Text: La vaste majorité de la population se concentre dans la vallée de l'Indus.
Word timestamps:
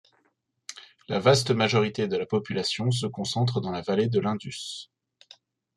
La 1.09 1.19
vaste 1.19 1.51
majorité 1.51 2.07
de 2.07 2.17
la 2.17 2.25
population 2.25 2.89
se 2.89 3.05
concentre 3.05 3.61
dans 3.61 3.69
la 3.69 3.83
vallée 3.83 4.07
de 4.07 4.19
l'Indus. 4.19 4.89